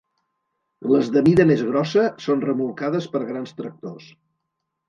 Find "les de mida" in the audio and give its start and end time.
0.91-1.45